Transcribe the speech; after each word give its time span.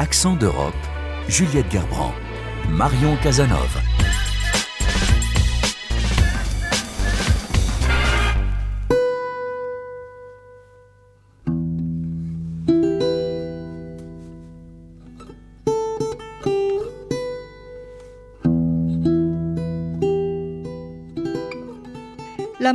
Accent 0.00 0.36
d'Europe, 0.36 0.74
Juliette 1.26 1.72
Gerbrand, 1.72 2.14
Marion 2.68 3.16
Casanov. 3.20 3.97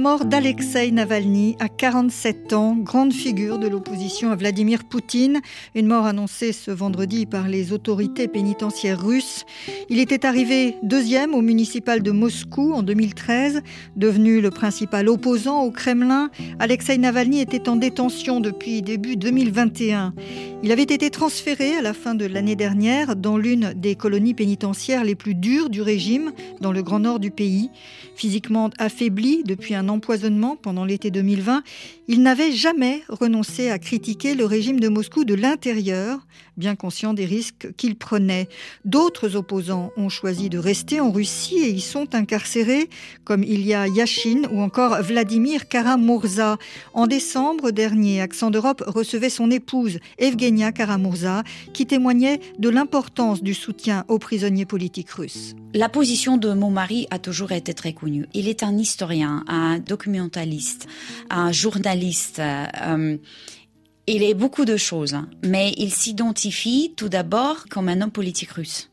Mort 0.04 0.26
d'Alexei 0.26 0.92
Navalny 0.92 1.56
à 1.62 1.70
47 1.70 2.52
ans, 2.52 2.76
grande 2.76 3.14
figure 3.14 3.58
de 3.58 3.70
l'opposition 3.70 4.32
à 4.32 4.36
Vladimir 4.36 4.84
Poutine, 4.84 5.40
une 5.76 5.88
mort 5.88 6.06
annoncée 6.06 6.52
ce 6.52 6.72
vendredi 6.72 7.26
par 7.26 7.48
les 7.48 7.72
autorités 7.72 8.28
pénitentiaires 8.28 9.02
russes. 9.02 9.46
Il 9.88 10.00
était 10.00 10.26
arrivé 10.26 10.76
deuxième 10.84 11.34
au 11.34 11.42
municipal 11.42 12.04
de 12.04 12.12
Moscou 12.12 12.74
en 12.74 12.84
2013, 12.84 13.62
devenu 13.96 14.42
le 14.42 14.50
principal 14.50 15.08
opposant 15.08 15.62
au 15.62 15.72
Kremlin. 15.72 16.30
Alexei 16.60 16.98
Navalny 16.98 17.40
était 17.40 17.70
en 17.70 17.78
détention 17.78 18.42
depuis 18.42 18.82
début 18.82 19.16
2021. 19.16 20.14
Il 20.66 20.72
avait 20.72 20.84
été 20.84 21.10
transféré 21.10 21.76
à 21.76 21.82
la 21.82 21.94
fin 21.94 22.16
de 22.16 22.26
l'année 22.26 22.56
dernière 22.56 23.18
dans 23.18 23.36
l'une 23.36 23.74
des 23.74 23.96
colonies 23.96 24.34
pénitentiaires 24.34 25.04
les 25.04 25.14
plus 25.14 25.36
dures 25.36 25.70
du 25.70 25.82
régime, 25.82 26.32
dans 26.62 26.72
le 26.72 26.82
grand 26.82 27.00
nord 27.00 27.20
du 27.20 27.32
pays. 27.32 27.70
Physiquement 28.16 28.70
affaibli 28.80 29.44
depuis 29.44 29.76
un 29.76 29.90
empoisonnement 29.90 30.56
pendant 30.56 30.86
l'été 30.86 31.12
2020, 31.12 31.64
il 32.08 32.22
n'avait 32.22 32.52
jamais 32.52 33.04
renoncé 33.08 33.70
à 33.70 33.80
critiquer 33.80 34.36
le 34.36 34.46
régime 34.46 34.80
de 34.80 34.90
Moscou 34.90 35.24
de 35.24 35.36
l'intérieur, 35.36 36.20
bien 36.58 36.76
conscient 36.76 37.14
des 37.14 37.26
risques 37.26 37.74
qu'il 37.78 37.96
prenait. 37.96 38.50
D'autres 38.84 39.36
opposants 39.38 39.92
ont 39.96 40.10
choisi 40.10 40.50
de 40.50 40.58
rester 40.58 41.00
en 41.00 41.12
Russie 41.12 41.60
et 41.60 41.70
y 41.70 41.80
sont 41.80 42.14
incarcérés, 42.14 42.90
comme 43.24 43.44
Ilya 43.44 43.88
Yashin 43.88 44.42
ou 44.52 44.62
encore 44.62 45.02
Vladimir 45.02 45.70
Karamurza. 45.70 46.58
En 46.94 47.08
décembre 47.08 47.72
dernier, 47.72 48.22
Accent 48.22 48.52
d'Europe 48.52 48.84
recevait 48.86 49.30
son 49.30 49.50
épouse, 49.50 50.00
Evgenia 50.18 50.72
Karamurza, 50.72 51.44
qui 51.74 51.86
témoignait 51.86 52.42
de 52.60 52.70
l'importance 52.70 53.42
du 53.42 53.54
soutien 53.54 54.04
aux 54.10 54.20
prisonniers 54.20 54.66
politiques 54.66 55.12
russes. 55.12 55.56
La 55.74 55.90
position 55.90 56.38
de 56.38 56.54
mon 56.54 56.70
mari 56.70 57.08
a 57.10 57.18
toujours 57.18 57.52
été 57.52 57.74
très 57.74 57.94
connue. 57.94 58.28
Il 58.34 58.48
est 58.48 58.62
un 58.62 58.78
historien, 58.78 59.44
un 59.48 59.80
documentaliste, 59.80 60.88
un 61.30 61.52
journaliste. 61.52 61.93
Euh, 62.40 63.18
il 64.08 64.24
est 64.24 64.34
beaucoup 64.34 64.66
de 64.66 64.78
choses, 64.78 65.16
mais 65.44 65.74
il 65.78 65.92
s'identifie 65.94 66.94
tout 66.98 67.10
d'abord 67.10 67.66
comme 67.70 67.90
un 67.90 68.02
homme 68.02 68.12
politique 68.12 68.52
russe. 68.52 68.90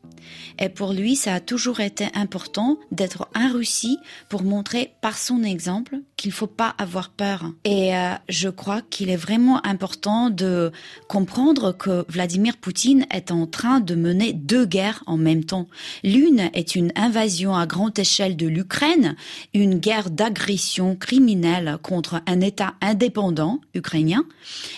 Et 0.59 0.69
pour 0.69 0.93
lui, 0.93 1.15
ça 1.15 1.35
a 1.35 1.39
toujours 1.39 1.79
été 1.79 2.07
important 2.13 2.77
d'être 2.91 3.27
en 3.35 3.51
Russie 3.51 3.97
pour 4.29 4.43
montrer 4.43 4.93
par 5.01 5.17
son 5.17 5.43
exemple 5.43 5.99
qu'il 6.17 6.31
faut 6.31 6.47
pas 6.47 6.75
avoir 6.77 7.09
peur. 7.09 7.51
Et 7.63 7.95
euh, 7.95 8.13
je 8.29 8.49
crois 8.49 8.81
qu'il 8.81 9.09
est 9.09 9.15
vraiment 9.15 9.65
important 9.65 10.29
de 10.29 10.71
comprendre 11.07 11.71
que 11.71 12.05
Vladimir 12.09 12.57
Poutine 12.57 13.05
est 13.11 13.31
en 13.31 13.47
train 13.47 13.79
de 13.79 13.95
mener 13.95 14.33
deux 14.33 14.65
guerres 14.65 15.03
en 15.07 15.17
même 15.17 15.43
temps. 15.43 15.67
L'une 16.03 16.49
est 16.53 16.75
une 16.75 16.91
invasion 16.95 17.55
à 17.55 17.65
grande 17.65 17.97
échelle 17.97 18.37
de 18.37 18.47
l'Ukraine, 18.47 19.15
une 19.53 19.79
guerre 19.79 20.09
d'agression 20.09 20.95
criminelle 20.95 21.77
contre 21.81 22.21
un 22.27 22.41
État 22.41 22.75
indépendant 22.81 23.59
ukrainien, 23.73 24.25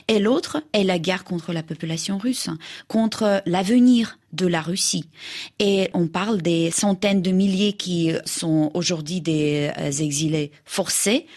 et 0.08 0.20
l'autre 0.20 0.64
est 0.74 0.84
la 0.84 1.00
guerre 1.00 1.24
contre 1.24 1.54
la 1.54 1.64
population 1.64 2.18
russe, 2.18 2.50
contre 2.88 3.42
l'avenir 3.46 4.18
de 4.34 4.48
la 4.48 4.62
Russie. 4.62 5.06
Et 5.60 5.90
on 5.94 6.08
parle 6.08 6.42
des 6.42 6.72
centaines 6.72 7.22
de 7.22 7.32
milliers 7.32 7.74
qui 7.74 8.12
sont 8.26 8.72
aujourd'hui 8.74 9.22
des 9.22 9.72
euh, 9.78 9.92
exilés 9.92 10.52
forcés. 10.66 11.28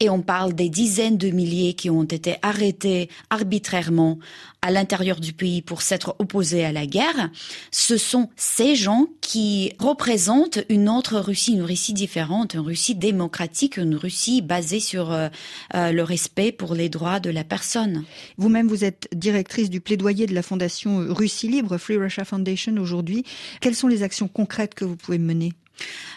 Et 0.00 0.10
on 0.10 0.22
parle 0.22 0.54
des 0.54 0.68
dizaines 0.68 1.18
de 1.18 1.30
milliers 1.30 1.74
qui 1.74 1.90
ont 1.90 2.04
été 2.04 2.36
arrêtés 2.42 3.08
arbitrairement 3.30 4.18
à 4.62 4.70
l'intérieur 4.70 5.20
du 5.20 5.34
pays 5.34 5.60
pour 5.60 5.82
s'être 5.82 6.16
opposés 6.18 6.64
à 6.64 6.72
la 6.72 6.86
guerre. 6.86 7.30
Ce 7.70 7.98
sont 7.98 8.30
ces 8.34 8.74
gens 8.76 9.06
qui 9.20 9.74
représentent 9.78 10.60
une 10.70 10.88
autre 10.88 11.18
Russie, 11.18 11.52
une 11.52 11.62
Russie 11.62 11.92
différente, 11.92 12.54
une 12.54 12.60
Russie 12.60 12.94
démocratique, 12.94 13.76
une 13.76 13.94
Russie 13.94 14.40
basée 14.40 14.80
sur 14.80 15.12
euh, 15.12 15.28
euh, 15.74 15.92
le 15.92 16.02
respect 16.02 16.50
pour 16.50 16.74
les 16.74 16.88
droits 16.88 17.20
de 17.20 17.30
la 17.30 17.44
personne. 17.44 18.04
Vous-même, 18.38 18.68
vous 18.68 18.84
êtes 18.84 19.08
directrice 19.14 19.68
du 19.68 19.80
plaidoyer 19.80 20.26
de 20.26 20.34
la 20.34 20.42
fondation 20.42 21.06
Russie 21.10 21.48
Libre, 21.48 21.76
Free 21.76 21.98
Russia 21.98 22.24
Foundation 22.24 22.74
aujourd'hui. 22.78 23.24
Quelles 23.60 23.74
sont 23.74 23.88
les 23.88 24.02
actions 24.02 24.28
concrètes 24.28 24.74
que 24.74 24.84
vous 24.84 24.96
pouvez 24.96 25.18
mener? 25.18 25.52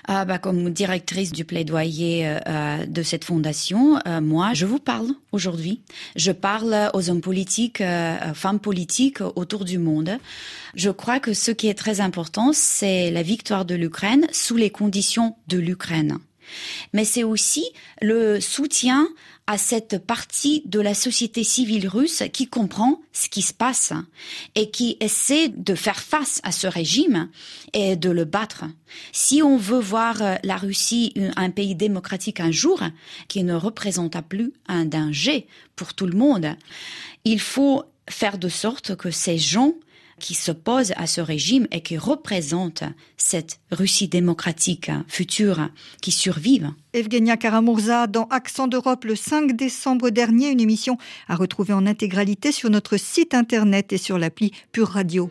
Ah, 0.09 0.23
bah, 0.23 0.37
comme 0.37 0.69
directrice 0.69 1.33
du 1.33 1.43
plaidoyer 1.43 2.27
euh, 2.27 2.39
euh, 2.47 2.85
de 2.85 3.03
cette 3.03 3.25
fondation, 3.25 3.99
euh, 4.07 4.21
moi, 4.21 4.53
je 4.53 4.65
vous 4.65 4.79
parle 4.79 5.09
aujourd'hui. 5.33 5.81
Je 6.15 6.31
parle 6.31 6.89
aux 6.93 7.09
hommes 7.09 7.21
politiques, 7.21 7.83
femmes 8.33 8.59
politiques 8.59 9.19
autour 9.35 9.65
du 9.65 9.79
monde. 9.79 10.17
Je 10.75 10.89
crois 10.89 11.19
que 11.19 11.33
ce 11.33 11.51
qui 11.51 11.67
est 11.67 11.73
très 11.73 11.99
important, 11.99 12.51
c'est 12.53 13.11
la 13.11 13.21
victoire 13.21 13.65
de 13.65 13.75
l'Ukraine 13.75 14.27
sous 14.31 14.55
les 14.55 14.69
conditions 14.69 15.35
de 15.47 15.57
l'Ukraine. 15.57 16.19
Mais 16.93 17.05
c'est 17.05 17.23
aussi 17.23 17.65
le 18.01 18.39
soutien 18.39 19.07
à 19.47 19.57
cette 19.57 20.05
partie 20.05 20.61
de 20.65 20.81
la 20.81 20.93
société 20.93 21.43
civile 21.43 21.87
russe 21.87 22.23
qui 22.33 22.47
comprend 22.47 23.01
ce 23.13 23.29
qui 23.29 23.41
se 23.41 23.53
passe 23.53 23.93
et 24.55 24.69
qui 24.69 24.97
essaie 24.99 25.47
de 25.47 25.73
faire 25.73 26.01
face 26.01 26.41
à 26.43 26.51
ce 26.51 26.67
régime 26.67 27.29
et 27.71 27.95
de 27.95 28.09
le 28.09 28.25
battre. 28.25 28.65
Si 29.13 29.41
on 29.41 29.57
veut 29.57 29.79
voir 29.79 30.21
la 30.43 30.57
Russie 30.57 31.13
un 31.37 31.49
pays 31.49 31.75
démocratique 31.75 32.41
un 32.41 32.51
jour 32.51 32.81
qui 33.29 33.43
ne 33.43 33.53
représente 33.53 34.21
plus 34.27 34.51
un 34.67 34.83
danger 34.83 35.47
pour 35.77 35.93
tout 35.93 36.07
le 36.07 36.17
monde, 36.17 36.55
il 37.23 37.39
faut 37.39 37.83
faire 38.09 38.37
de 38.37 38.49
sorte 38.49 38.95
que 38.95 39.11
ces 39.11 39.37
gens 39.37 39.73
qui 40.19 40.33
s'oppose 40.33 40.93
à 40.97 41.07
ce 41.07 41.21
régime 41.21 41.67
et 41.71 41.81
qui 41.81 41.97
représente 41.97 42.83
cette 43.17 43.59
Russie 43.71 44.07
démocratique 44.07 44.91
future 45.07 45.69
qui 46.01 46.11
survive. 46.11 46.71
Evgenia 46.93 47.37
Karamurza 47.37 48.07
dans 48.07 48.25
Accent 48.25 48.67
d'Europe 48.67 49.05
le 49.05 49.15
5 49.15 49.55
décembre 49.55 50.09
dernier, 50.09 50.49
une 50.49 50.61
émission 50.61 50.97
à 51.27 51.35
retrouver 51.35 51.73
en 51.73 51.85
intégralité 51.85 52.51
sur 52.51 52.69
notre 52.69 52.97
site 52.97 53.33
internet 53.33 53.93
et 53.93 53.97
sur 53.97 54.17
l'appli 54.17 54.51
Pure 54.71 54.89
Radio. 54.89 55.29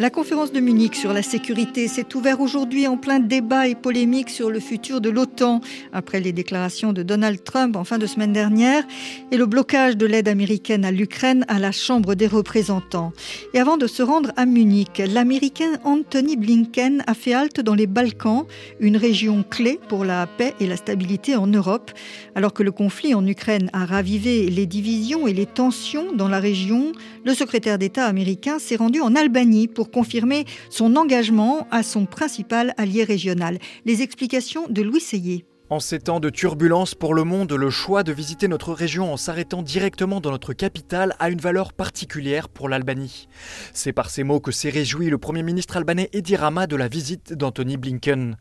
La 0.00 0.10
conférence 0.10 0.50
de 0.50 0.58
Munich 0.58 0.96
sur 0.96 1.12
la 1.12 1.22
sécurité 1.22 1.86
s'est 1.86 2.16
ouverte 2.16 2.40
aujourd'hui 2.40 2.88
en 2.88 2.96
plein 2.96 3.20
débat 3.20 3.68
et 3.68 3.76
polémique 3.76 4.28
sur 4.28 4.50
le 4.50 4.58
futur 4.58 5.00
de 5.00 5.08
l'OTAN, 5.08 5.60
après 5.92 6.18
les 6.20 6.32
déclarations 6.32 6.92
de 6.92 7.04
Donald 7.04 7.44
Trump 7.44 7.76
en 7.76 7.84
fin 7.84 7.98
de 7.98 8.06
semaine 8.06 8.32
dernière 8.32 8.82
et 9.30 9.36
le 9.36 9.46
blocage 9.46 9.96
de 9.96 10.04
l'aide 10.04 10.26
américaine 10.26 10.84
à 10.84 10.90
l'Ukraine 10.90 11.44
à 11.46 11.60
la 11.60 11.70
Chambre 11.70 12.16
des 12.16 12.26
représentants. 12.26 13.12
Et 13.52 13.60
avant 13.60 13.76
de 13.76 13.86
se 13.86 14.02
rendre 14.02 14.32
à 14.36 14.46
Munich, 14.46 15.00
l'Américain 15.06 15.78
Anthony 15.84 16.36
Blinken 16.36 17.04
a 17.06 17.14
fait 17.14 17.32
halte 17.32 17.60
dans 17.60 17.74
les 17.74 17.86
Balkans, 17.86 18.46
une 18.80 18.96
région 18.96 19.44
clé 19.48 19.78
pour 19.88 20.04
la 20.04 20.26
paix 20.26 20.54
et 20.58 20.66
la 20.66 20.76
stabilité 20.76 21.36
en 21.36 21.46
Europe, 21.46 21.92
alors 22.34 22.52
que 22.52 22.64
le 22.64 22.72
conflit 22.72 23.14
en 23.14 23.24
Ukraine 23.24 23.70
a 23.72 23.86
ravivé 23.86 24.50
les 24.50 24.66
divisions 24.66 25.28
et 25.28 25.32
les 25.32 25.46
tensions 25.46 26.12
dans 26.12 26.28
la 26.28 26.40
région. 26.40 26.90
Le 27.24 27.32
secrétaire 27.32 27.78
d'État 27.78 28.06
américain 28.06 28.58
s'est 28.58 28.76
rendu 28.76 29.00
en 29.00 29.14
Albanie 29.14 29.68
pour 29.68 29.83
confirmer 29.90 30.44
son 30.70 30.96
engagement 30.96 31.66
à 31.70 31.82
son 31.82 32.06
principal 32.06 32.74
allié 32.76 33.04
régional. 33.04 33.58
Les 33.84 34.02
explications 34.02 34.66
de 34.68 34.82
Louis 34.82 35.00
Seyé. 35.00 35.44
En 35.74 35.80
ces 35.80 35.98
temps 35.98 36.20
de 36.20 36.30
turbulence 36.30 36.94
pour 36.94 37.14
le 37.14 37.24
monde, 37.24 37.52
le 37.52 37.68
choix 37.68 38.04
de 38.04 38.12
visiter 38.12 38.46
notre 38.46 38.72
région 38.72 39.12
en 39.12 39.16
s'arrêtant 39.16 39.60
directement 39.60 40.20
dans 40.20 40.30
notre 40.30 40.52
capitale 40.52 41.16
a 41.18 41.30
une 41.30 41.40
valeur 41.40 41.72
particulière 41.72 42.48
pour 42.48 42.68
l'Albanie. 42.68 43.26
C'est 43.72 43.92
par 43.92 44.08
ces 44.08 44.22
mots 44.22 44.38
que 44.38 44.52
s'est 44.52 44.70
réjoui 44.70 45.10
le 45.10 45.18
Premier 45.18 45.42
ministre 45.42 45.76
albanais 45.76 46.10
Edi 46.12 46.36
Rama 46.36 46.68
de 46.68 46.76
la 46.76 46.86
visite 46.86 47.32
d'Anthony 47.32 47.76
Blinken. 47.76 48.36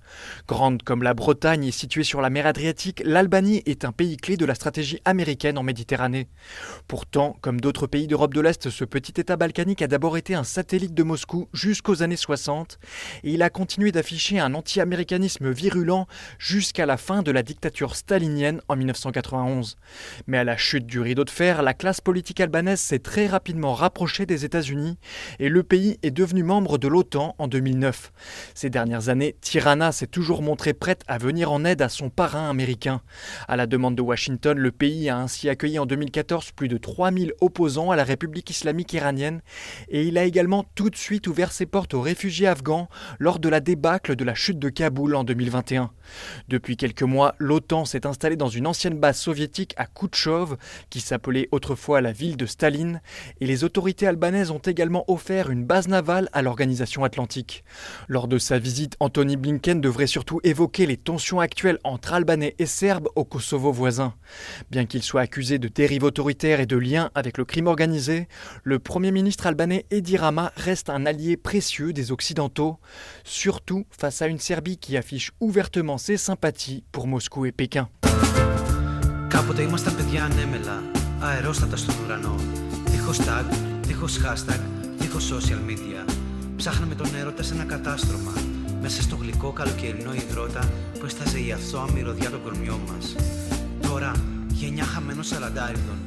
Grande 0.47 0.83
comme 0.83 1.01
la 1.01 1.15
Bretagne 1.15 1.63
et 1.63 1.71
située 1.71 2.03
sur 2.03 2.21
la 2.21 2.30
mer 2.30 2.45
Adriatique, 2.45 3.01
l'Albanie 3.03 3.63
est 3.65 3.83
un 3.83 3.91
pays 3.91 4.18
clé 4.18 4.38
de 4.38 4.45
la 4.45 4.53
stratégie 4.53 5.00
américaine 5.03 5.57
en 5.57 5.63
Méditerranée. 5.63 6.27
Pourtant, 6.88 7.36
comme 7.41 7.59
d'autres 7.59 7.88
pays 7.88 8.06
d'Europe 8.06 8.36
de 8.36 8.41
l'Est, 8.41 8.69
ce 8.69 8.86
petit 8.86 9.19
État 9.19 9.38
balkanique 9.38 9.81
a 9.81 9.88
d'abord 9.88 10.18
été 10.18 10.36
un 10.36 10.44
satellite 10.44 10.94
de 10.94 11.01
Moscou 11.01 11.50
jusqu'aux 11.51 12.03
années 12.03 12.15
60 12.15 12.77
et 13.24 13.33
il 13.33 13.41
a 13.41 13.50
continué 13.50 13.91
d'afficher 13.91 14.39
un 14.39 14.53
anti-américanisme 14.53 15.50
virulent 15.50 16.06
jusqu'à 16.38 16.86
la 16.86 16.97
fin 16.97 17.23
de 17.24 17.31
la 17.31 17.44
dictature 17.44 17.96
stalinienne 17.96 18.62
en 18.68 18.75
1991. 18.75 19.78
Mais 20.28 20.38
à 20.38 20.44
la 20.44 20.58
chute 20.58 20.86
du 20.86 21.00
rideau 21.00 21.24
de 21.24 21.30
fer, 21.30 21.64
la 21.64 21.74
classe 21.74 22.02
politique 22.02 22.40
albanaise 22.40 22.80
s'est 22.80 23.00
très 23.00 23.28
rapidement 23.28 23.74
rapprochée 23.74 24.25
des 24.25 24.46
États-Unis 24.46 24.98
et 25.40 25.50
le 25.50 25.64
pays 25.64 25.98
est 26.04 26.12
devenu 26.12 26.44
membre 26.44 26.78
de 26.78 26.88
l'OTAN 26.88 27.36
en 27.38 27.48
2009. 27.48 28.12
Ces 28.54 28.70
dernières 28.70 29.10
années, 29.10 29.36
Tirana 29.42 29.92
s'est 29.92 30.08
toujours 30.08 30.42
montrée 30.42 30.74
prête 30.74 31.04
à 31.08 31.18
venir 31.18 31.52
en 31.52 31.66
aide 31.66 31.81
à 31.81 31.90
son 31.90 32.10
parrain 32.10 32.50
américain. 32.50 33.02
À 33.48 33.56
la 33.56 33.66
demande 33.66 33.96
de 33.96 34.02
Washington, 34.02 34.58
le 34.58 34.72
pays 34.72 35.10
a 35.10 35.18
ainsi 35.18 35.50
accueilli 35.50 35.80
en 35.80 35.86
2014 35.86 36.52
plus 36.52 36.68
de 36.68 36.78
3000 36.78 37.34
opposants 37.42 37.92
à 37.92 37.96
la 37.96 38.04
République 38.04 38.50
islamique 38.50 38.94
iranienne 38.94 39.42
et 39.90 40.04
il 40.04 40.18
a 40.18 40.24
également 40.24 40.66
tout 40.75 40.90
de 40.90 40.96
suite 40.96 41.28
ouvert 41.28 41.52
ses 41.52 41.66
portes 41.66 41.94
aux 41.94 42.02
réfugiés 42.02 42.48
afghans 42.48 42.90
lors 43.20 43.40
de 43.40 43.50
la 43.50 43.60
débâcle 43.60 44.16
de 44.16 44.24
la 44.24 44.36
chute 44.36 44.60
de 44.60 44.70
Kaboul 44.70 45.16
en 45.16 45.24
2021. 45.24 45.92
Depuis 46.48 46.78
quelques 46.78 47.02
mois, 47.03 47.35
l'OTAN 47.39 47.85
s'est 47.85 48.05
installée 48.05 48.35
dans 48.35 48.50
une 48.50 48.67
ancienne 48.67 49.00
base 49.00 49.17
soviétique 49.17 49.73
à 49.77 49.85
Koutchov, 49.85 50.57
qui 50.89 51.01
s'appelait 51.01 51.50
autrefois 51.51 52.01
la 52.01 52.11
ville 52.11 52.38
de 52.38 52.45
Staline, 52.45 53.01
et 53.39 53.45
les 53.45 53.63
autorités 53.63 54.07
albanaises 54.07 54.51
ont 54.51 54.59
également 54.59 55.03
offert 55.07 55.50
une 55.50 55.65
base 55.65 55.88
navale 55.88 56.29
à 56.33 56.41
l'organisation 56.41 57.03
atlantique. 57.03 57.63
Lors 58.07 58.27
de 58.27 58.38
sa 58.38 58.59
visite, 58.59 58.95
Anthony 59.00 59.38
Blinken 59.38 59.81
devrait 59.81 60.07
surtout 60.07 60.39
évoquer 60.44 60.85
les 60.85 60.97
tensions 60.97 61.39
actuelles 61.39 61.79
entre 61.83 62.13
Albanais 62.13 62.55
et 62.59 62.65
Serbes 62.65 63.09
au 63.15 63.23
Kosovo 63.23 63.71
voisin. 63.71 64.13
Bien 64.71 64.85
qu'il 64.85 65.03
soit 65.03 65.21
accusé 65.21 65.59
de 65.59 65.67
dérive 65.67 66.03
autoritaire 66.03 66.59
et 66.59 66.65
de 66.65 66.77
liens 66.77 67.11
avec 67.15 67.38
le 67.38 67.45
crime 67.45 67.67
organisé, 67.67 68.27
le 68.63 68.79
Premier 68.79 69.11
ministre 69.11 69.47
albanais 69.47 69.85
Edi 69.91 70.17
Rama 70.17 70.51
reste 70.55 70.89
un 70.89 71.05
allié 71.05 71.38
précieux 71.38 71.94
des 71.94 72.11
Occidentaux, 72.11 72.77
surtout 73.23 73.85
face 73.89 74.21
à 74.21 74.27
une 74.27 74.39
Serbie 74.39 74.77
qui 74.77 74.97
affiche 74.97 75.31
ouvertement 75.39 75.97
ses 75.97 76.17
sympathies 76.17 76.83
pour 76.93 77.06
Moscou 77.06 77.46
et 77.46 77.52
Pékin. 77.52 77.88
Κάποτε 79.29 79.62
ήμασταν 79.62 79.96
παιδιά 79.96 80.25
ανέμελα, 80.25 80.82
αερόστατα 81.20 81.76
στον 81.76 81.94
ουρανό. 82.05 82.35
Δίχως 82.90 83.19
tag, 83.19 83.44
δίχως 83.81 84.19
hashtag, 84.19 84.61
δίχως 84.99 85.32
social 85.32 85.70
media. 85.70 86.12
Ψάχναμε 86.56 86.94
τον 86.94 87.14
έρωτα 87.20 87.43
σε 87.43 87.55
ένα 87.55 87.64
κατάστρωμα, 87.64 88.32
μέσα 88.82 89.02
στο 89.02 89.17
γλυκό 89.17 89.52
καλοκαιρινό 89.52 90.14
υδρότα 90.14 90.70
που 90.99 91.05
έσταζε 91.05 91.40
η 91.40 91.52
αυθόα 91.52 91.90
μυρωδιά 91.93 92.31
των 92.31 92.43
κορμιών 92.43 92.81
μας. 92.93 93.14
Τώρα, 93.81 94.12
γενιά 94.52 94.85
χαμένων 94.85 95.25
σαραντάριδων, 95.25 95.99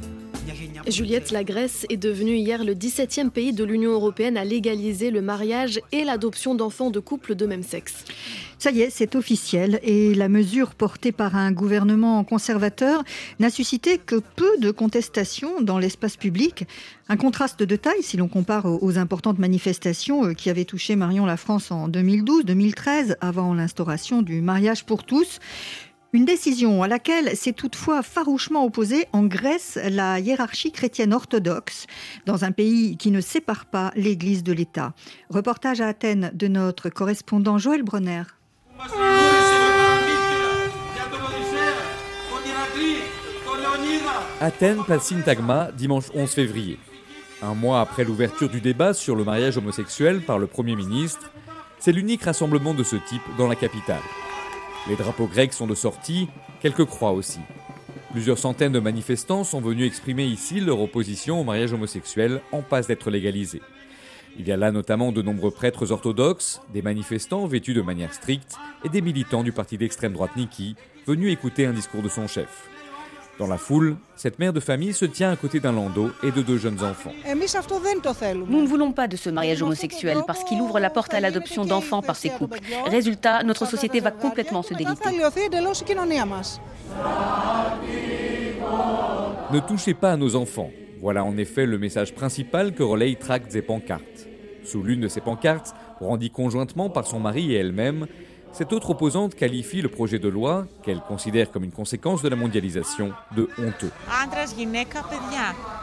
Juliette, 0.88 1.30
la 1.30 1.44
Grèce 1.44 1.86
est 1.88 1.96
devenue 1.96 2.34
hier 2.34 2.64
le 2.64 2.74
17e 2.74 3.30
pays 3.30 3.52
de 3.52 3.64
l'Union 3.64 3.92
européenne 3.92 4.36
à 4.36 4.44
légaliser 4.44 5.10
le 5.10 5.22
mariage 5.22 5.80
et 5.92 6.02
l'adoption 6.04 6.54
d'enfants 6.54 6.90
de 6.90 6.98
couples 6.98 7.34
de 7.36 7.46
même 7.46 7.62
sexe. 7.62 8.04
Ça 8.59 8.71
y 8.71 8.81
est, 8.81 8.89
c'est 8.89 9.15
officiel 9.15 9.79
et 9.83 10.15
la 10.15 10.29
mesure 10.29 10.73
portée 10.73 11.11
par 11.11 11.35
un 11.35 11.51
gouvernement 11.51 12.23
conservateur 12.23 13.03
n'a 13.39 13.51
suscité 13.51 13.99
que 13.99 14.15
peu 14.15 14.57
de 14.57 14.71
contestations 14.71 15.61
dans 15.61 15.77
l'espace 15.77 16.17
public. 16.17 16.65
Un 17.07 17.17
contraste 17.17 17.61
de 17.61 17.75
taille 17.75 18.01
si 18.01 18.17
l'on 18.17 18.27
compare 18.27 18.65
aux 18.65 18.97
importantes 18.97 19.37
manifestations 19.37 20.25
euh, 20.25 20.33
qui 20.33 20.49
avaient 20.49 20.65
touché 20.65 20.95
Marion 20.95 21.27
la 21.27 21.37
France 21.37 21.69
en 21.69 21.87
2012-2013 21.87 23.17
avant 23.21 23.53
l'instauration 23.53 24.23
du 24.23 24.41
mariage 24.41 24.85
pour 24.85 25.03
tous. 25.03 25.39
Une 26.13 26.25
décision 26.25 26.81
à 26.81 26.87
laquelle 26.87 27.35
s'est 27.37 27.53
toutefois 27.53 28.01
farouchement 28.01 28.65
opposée 28.65 29.05
en 29.13 29.25
Grèce 29.25 29.77
la 29.87 30.19
hiérarchie 30.19 30.71
chrétienne 30.71 31.13
orthodoxe, 31.13 31.85
dans 32.25 32.43
un 32.43 32.51
pays 32.51 32.97
qui 32.97 33.11
ne 33.11 33.21
sépare 33.21 33.67
pas 33.67 33.91
l'Église 33.95 34.41
de 34.41 34.53
l'État. 34.53 34.93
Reportage 35.29 35.79
à 35.79 35.87
Athènes 35.87 36.31
de 36.33 36.47
notre 36.47 36.89
correspondant 36.89 37.59
Joël 37.59 37.83
Bronner. 37.83 38.23
Athènes, 44.39 44.83
place 44.83 45.07
Syntagma, 45.07 45.71
dimanche 45.71 46.11
11 46.13 46.29
février. 46.29 46.77
Un 47.41 47.55
mois 47.55 47.81
après 47.81 48.03
l'ouverture 48.03 48.49
du 48.49 48.61
débat 48.61 48.93
sur 48.93 49.15
le 49.15 49.23
mariage 49.23 49.57
homosexuel 49.57 50.21
par 50.21 50.37
le 50.37 50.47
Premier 50.47 50.75
ministre, 50.75 51.31
c'est 51.79 51.91
l'unique 51.91 52.23
rassemblement 52.23 52.73
de 52.73 52.83
ce 52.83 52.95
type 52.95 53.21
dans 53.37 53.47
la 53.47 53.55
capitale. 53.55 54.01
Les 54.87 54.95
drapeaux 54.95 55.27
grecs 55.27 55.53
sont 55.53 55.67
de 55.67 55.75
sortie, 55.75 56.27
quelques 56.61 56.85
croix 56.85 57.11
aussi. 57.11 57.39
Plusieurs 58.11 58.37
centaines 58.37 58.71
de 58.71 58.79
manifestants 58.79 59.43
sont 59.43 59.59
venus 59.59 59.87
exprimer 59.87 60.25
ici 60.25 60.59
leur 60.59 60.79
opposition 60.79 61.41
au 61.41 61.43
mariage 61.43 61.73
homosexuel 61.73 62.41
en 62.51 62.61
passe 62.61 62.87
d'être 62.87 63.09
légalisé. 63.09 63.61
Il 64.39 64.47
y 64.47 64.51
a 64.51 64.57
là 64.57 64.71
notamment 64.71 65.11
de 65.11 65.21
nombreux 65.21 65.51
prêtres 65.51 65.91
orthodoxes, 65.91 66.61
des 66.73 66.81
manifestants 66.81 67.47
vêtus 67.47 67.73
de 67.73 67.81
manière 67.81 68.13
stricte 68.13 68.55
et 68.83 68.89
des 68.89 69.01
militants 69.01 69.43
du 69.43 69.51
parti 69.51 69.77
d'extrême 69.77 70.13
droite 70.13 70.35
Niki 70.35 70.75
venus 71.05 71.31
écouter 71.31 71.65
un 71.65 71.73
discours 71.73 72.03
de 72.03 72.09
son 72.09 72.27
chef. 72.27 72.69
Dans 73.39 73.47
la 73.47 73.57
foule, 73.57 73.97
cette 74.15 74.39
mère 74.39 74.51
de 74.51 74.59
famille 74.59 74.93
se 74.93 75.05
tient 75.05 75.31
à 75.31 75.35
côté 75.35 75.59
d'un 75.59 75.71
landau 75.71 76.09
et 76.23 76.31
de 76.31 76.41
deux 76.41 76.57
jeunes 76.57 76.83
enfants. 76.83 77.13
Nous 78.47 78.61
ne 78.61 78.67
voulons 78.67 78.91
pas 78.93 79.07
de 79.07 79.15
ce 79.15 79.29
mariage 79.29 79.61
homosexuel 79.61 80.19
parce 80.25 80.43
qu'il 80.43 80.59
ouvre 80.59 80.79
la 80.79 80.89
porte 80.89 81.13
à 81.13 81.19
l'adoption 81.19 81.63
d'enfants 81.63 82.01
par 82.01 82.15
ces 82.15 82.29
couples. 82.29 82.59
Résultat, 82.87 83.43
notre 83.43 83.67
société 83.67 83.99
va 83.99 84.09
complètement 84.09 84.63
se 84.63 84.73
déliter. 84.73 85.09
Ne 89.51 89.59
touchez 89.59 89.93
pas 89.93 90.13
à 90.13 90.17
nos 90.17 90.35
enfants. 90.35 90.71
Voilà 90.99 91.23
en 91.23 91.37
effet 91.37 91.65
le 91.65 91.77
message 91.77 92.13
principal 92.13 92.73
que 92.73 92.83
relayent 92.83 93.17
tracts 93.17 93.55
et 93.55 93.61
pancartes. 93.61 94.27
Sous 94.63 94.83
l'une 94.83 95.01
de 95.01 95.07
ces 95.07 95.21
pancartes, 95.21 95.75
brandie 96.01 96.31
conjointement 96.31 96.89
par 96.89 97.07
son 97.07 97.19
mari 97.19 97.53
et 97.53 97.57
elle-même, 97.57 98.07
cette 98.57 98.73
autre 98.73 98.89
opposante 98.89 99.35
qualifie 99.35 99.81
le 99.81 99.89
projet 99.89 100.17
de 100.17 100.27
loi, 100.27 100.65
qu'elle 100.81 101.01
considère 101.01 101.51
comme 101.51 101.63
une 101.63 101.71
conséquence 101.71 102.23
de 102.23 102.29
la 102.29 102.35
mondialisation, 102.35 103.13
de 103.35 103.47
honteux. 103.59 103.91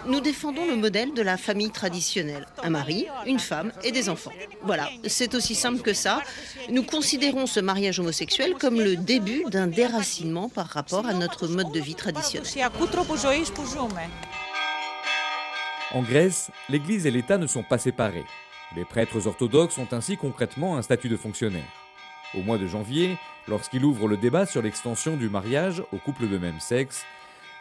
Nous 0.09 0.21
défendons 0.21 0.67
le 0.67 0.75
modèle 0.75 1.15
de 1.15 1.23
la 1.23 1.37
famille 1.37 1.71
traditionnelle. 1.71 2.47
Un 2.65 2.71
mari, 2.71 3.07
une 3.27 3.39
femme 3.39 3.71
et 3.85 3.93
des 3.93 4.09
enfants. 4.09 4.33
Voilà, 4.65 4.89
c'est 5.07 5.35
aussi 5.37 5.55
simple 5.55 5.83
que 5.83 5.93
ça. 5.93 6.21
Nous 6.69 6.83
considérons 6.83 7.47
ce 7.47 7.61
mariage 7.61 8.01
homosexuel 8.01 8.55
comme 8.59 8.81
le 8.81 8.97
début 8.97 9.45
d'un 9.51 9.69
déracinement 9.69 10.49
par 10.49 10.67
rapport 10.67 11.07
à 11.07 11.15
notre 11.15 11.47
mode 11.47 11.71
de 11.71 11.81
vie 11.81 11.95
traditionnel. 11.95 12.51
En 15.95 16.03
Grèce, 16.03 16.51
l'Église 16.69 17.07
et 17.07 17.13
l'État 17.13 17.39
ne 17.39 17.47
sont 17.47 17.63
pas 17.63 17.79
séparés. 17.79 18.25
Les 18.75 18.85
prêtres 18.85 19.29
orthodoxes 19.29 19.79
ont 19.79 19.87
ainsi 19.93 20.17
concrètement 20.17 20.77
un 20.77 20.83
statut 20.83 21.09
de 21.09 21.17
fonctionnaire. 21.17 21.63
Au 22.35 22.43
mois 22.43 22.59
de 22.59 22.67
janvier, 22.67 23.17
lorsqu'il 23.47 23.85
ouvre 23.85 24.09
le 24.09 24.17
débat 24.17 24.45
sur 24.45 24.61
l'extension 24.61 25.17
du 25.17 25.29
mariage 25.29 25.85
aux 25.93 25.99
couples 25.99 26.29
de 26.29 26.37
même 26.37 26.59
sexe, 26.59 27.05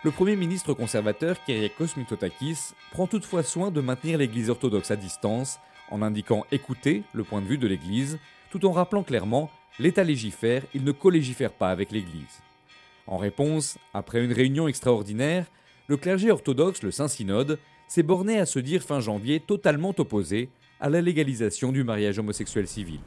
le 0.03 0.09
Premier 0.09 0.35
ministre 0.35 0.73
conservateur 0.73 1.43
Kyriakos 1.43 1.95
Mitsotakis 1.95 2.73
prend 2.91 3.05
toutefois 3.05 3.43
soin 3.43 3.69
de 3.69 3.81
maintenir 3.81 4.17
l'Église 4.17 4.49
orthodoxe 4.49 4.89
à 4.89 4.95
distance 4.95 5.59
en 5.91 6.01
indiquant 6.01 6.43
écouter 6.51 7.03
le 7.13 7.23
point 7.23 7.39
de 7.39 7.45
vue 7.45 7.59
de 7.59 7.67
l'Église, 7.67 8.17
tout 8.49 8.65
en 8.65 8.71
rappelant 8.71 9.03
clairement 9.03 9.51
l'État 9.77 10.03
légifère, 10.03 10.63
il 10.73 10.83
ne 10.83 10.91
collégifère 10.91 11.53
pas 11.53 11.69
avec 11.69 11.91
l'Église. 11.91 12.41
En 13.05 13.17
réponse, 13.17 13.77
après 13.93 14.25
une 14.25 14.33
réunion 14.33 14.67
extraordinaire, 14.67 15.45
le 15.87 15.97
clergé 15.97 16.31
orthodoxe, 16.31 16.81
le 16.81 16.91
Saint-Synode, 16.91 17.59
s'est 17.93 18.01
borné 18.01 18.39
à 18.39 18.47
se 18.47 18.57
dire 18.57 18.81
fin 18.81 18.99
janvier 18.99 19.39
totalement 19.39 19.93
opposé 19.99 20.49
à 20.79 20.89
la 20.89 20.99
légalisation 20.99 21.71
du 21.71 21.83
mariage 21.83 22.17
homosexuel 22.17 22.67
civil. 22.67 22.99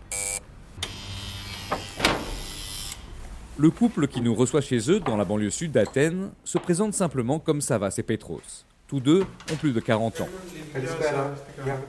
Le 3.58 3.70
couple 3.70 4.06
qui 4.06 4.20
nous 4.20 4.32
reçoit 4.32 4.60
chez 4.60 4.88
eux 4.92 5.00
dans 5.00 5.16
la 5.16 5.24
banlieue 5.24 5.50
sud 5.50 5.72
d'Athènes 5.72 6.30
se 6.44 6.58
présente 6.58 6.94
simplement 6.94 7.40
comme 7.40 7.60
Savas 7.60 7.96
et 7.98 8.04
Petros. 8.04 8.64
Tous 8.86 9.00
deux 9.00 9.22
ont 9.52 9.56
plus 9.56 9.72
de 9.72 9.80
40 9.80 10.20
ans. 10.20 10.28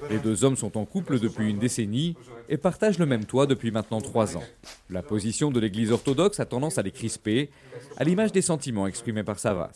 Les 0.09 0.17
deux 0.17 0.43
hommes 0.43 0.57
sont 0.57 0.75
en 0.75 0.85
couple 0.85 1.19
depuis 1.19 1.51
une 1.51 1.59
décennie 1.59 2.15
et 2.49 2.57
partagent 2.57 2.99
le 2.99 3.05
même 3.05 3.25
toit 3.25 3.45
depuis 3.45 3.71
maintenant 3.71 4.01
trois 4.01 4.37
ans. 4.37 4.43
La 4.89 5.03
position 5.03 5.51
de 5.51 5.59
l'Église 5.59 5.91
orthodoxe 5.91 6.39
a 6.39 6.45
tendance 6.45 6.77
à 6.77 6.81
les 6.81 6.91
crisper, 6.91 7.49
à 7.97 8.03
l'image 8.03 8.31
des 8.31 8.41
sentiments 8.41 8.87
exprimés 8.87 9.23
par 9.23 9.39
Savas. 9.39 9.71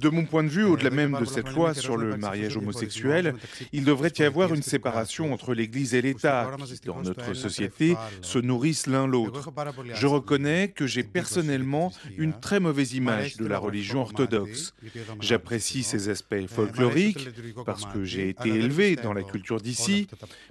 De 0.00 0.08
mon 0.08 0.24
point 0.24 0.44
de 0.44 0.48
vue, 0.48 0.64
au-delà 0.64 0.90
même 0.90 1.16
de 1.20 1.24
cette 1.24 1.52
loi 1.52 1.74
sur 1.74 1.96
le 1.96 2.16
mariage 2.16 2.56
homosexuel, 2.56 3.34
il 3.72 3.84
devrait 3.84 4.12
y 4.18 4.22
avoir 4.22 4.54
une 4.54 4.62
séparation 4.62 5.32
entre 5.32 5.54
l'Église 5.54 5.94
et 5.94 6.02
l'État, 6.02 6.50
qui, 6.64 6.86
dans 6.86 7.02
notre 7.02 7.34
société, 7.34 7.96
se 8.22 8.38
nourrissent 8.38 8.86
l'un 8.86 9.06
l'autre. 9.06 9.50
Je 9.94 10.06
reconnais 10.06 10.68
que 10.68 10.86
j'ai 10.86 11.02
personnellement 11.02 11.92
une 12.16 12.32
très 12.32 12.60
mauvaise 12.60 12.94
image 12.94 13.36
de 13.36 13.46
la 13.46 13.58
religion 13.58 14.00
orthodoxe. 14.00 14.74
J'apprécie 15.20 15.82
ses 15.82 16.08
aspects 16.08 16.46
folkloriques 16.48 17.28
parce 17.66 17.84
que 17.84 18.04
j'ai 18.04 18.28
été 18.30 18.48
élevé 18.48 18.96
dans 18.96 19.12
la 19.12 19.17
culture 19.22 19.60
d'ici, 19.60 20.06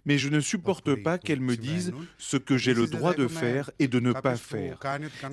mais 0.06 0.18
je 0.18 0.30
ne 0.30 0.40
supporte 0.40 0.96
pas 0.96 1.18
qu'elle 1.18 1.42
me 1.42 1.56
dise 1.56 1.94
ce 2.18 2.38
que 2.38 2.58
j'ai 2.58 2.74
le 2.74 2.88
droit 2.88 3.14
de 3.14 3.28
faire 3.28 3.72
et 3.80 3.88
de 3.88 4.00
ne 4.00 4.14
pas 4.14 4.36
faire. 4.36 4.80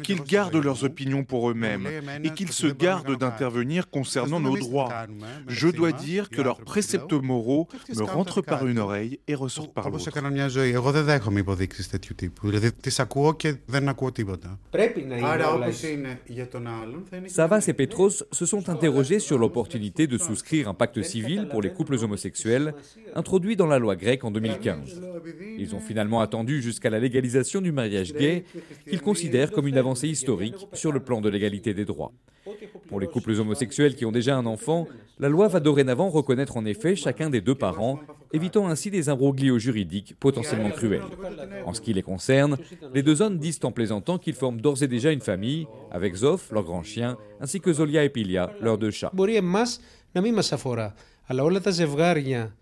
Qu'ils 0.03 0.23
gardent 0.23 0.57
leurs 0.57 0.85
opinions 0.85 1.25
pour 1.25 1.50
eux-mêmes 1.50 1.88
et 2.23 2.31
qu'ils 2.31 2.53
se 2.53 2.67
gardent 2.67 3.19
d'intervenir 3.19 3.91
concernant 3.91 4.41
nos 4.41 4.57
droits. 4.57 5.07
Je 5.49 5.69
dois 5.69 5.93
dire 5.93 6.31
que 6.31 6.43
leurs 6.43 6.61
préceptes 6.61 7.12
moraux 7.12 7.69
me 7.95 8.03
rentrent 8.03 8.43
par 8.43 8.67
une 8.67 8.79
oreille 8.79 9.21
et 9.26 9.35
ressortent 9.35 9.75
par 9.75 9.91
l'autre. 9.91 10.05
Savas 17.26 17.64
et 17.69 17.73
Petros 17.73 18.25
se 18.31 18.47
sont 18.47 18.69
interrogés 18.69 19.19
sur 19.19 19.38
l'opportunité 19.38 20.07
de 20.07 20.19
souscrire 20.19 20.69
un 20.69 20.75
pacte 20.75 21.03
civil 21.03 21.49
pour 21.50 21.62
les 21.62 21.73
couples 21.73 21.95
homosexuels, 21.95 22.75
introduit 23.25 23.57
dans 23.57 23.66
la 23.66 23.78
loi 23.78 23.97
grecque 23.97 24.23
en 24.25 24.31
2015. 24.31 25.00
Ils 25.59 25.75
ont 25.75 25.81
finalement 25.81 26.21
attendu 26.21 26.61
jusqu'à 26.61 26.90
la 26.90 26.99
légalisation 26.99 27.62
du 27.62 27.73
mariage 27.73 28.12
gay, 28.12 28.45
qu'ils 28.87 29.00
considèrent 29.00 29.50
comme 29.50 29.66
une 29.66 29.78
avancée 29.78 30.09
historique 30.09 30.69
sur 30.75 30.93
le 30.93 31.00
plan 31.00 31.23
de 31.23 31.31
l'égalité 31.31 31.73
des 31.73 31.87
droits. 31.87 32.12
Pour 32.87 33.00
les 33.00 33.07
couples 33.07 33.31
homosexuels 33.31 33.95
qui 33.97 34.04
ont 34.04 34.12
déjà 34.12 34.37
un 34.37 34.45
enfant, 34.45 34.87
la 35.19 35.31
loi 35.31 35.49
va 35.49 35.61
dorénavant 35.61 36.11
reconnaître 36.11 36.59
en 36.59 36.66
effet 36.66 36.97
chacun 36.97 37.31
des 37.31 37.40
deux 37.40 37.54
parents, 37.54 37.99
évitant 38.35 38.69
ainsi 38.69 38.90
des 38.90 39.09
imbroglios 39.09 39.59
juridiques 39.59 40.14
potentiellement 40.21 40.69
cruels. 40.69 41.00
En 41.64 41.73
ce 41.73 41.81
qui 41.81 41.95
les 41.95 42.02
concerne, 42.02 42.59
les 42.93 43.02
deux 43.02 43.23
hommes 43.23 43.38
disent 43.38 43.61
en 43.62 43.73
plaisantant 43.73 44.19
qu'ils 44.19 44.35
forment 44.35 44.61
d'ores 44.61 44.83
et 44.83 44.88
déjà 44.88 45.12
une 45.12 45.23
famille, 45.23 45.66
avec 45.90 46.14
Zof, 46.14 46.52
leur 46.52 46.64
grand 46.64 46.83
chien, 46.83 47.16
ainsi 47.40 47.59
que 47.59 47.73
Zolia 47.73 48.04
et 48.04 48.11
Pilia, 48.11 48.52
leurs 48.61 48.76
deux 48.76 48.90
chats. 48.90 49.12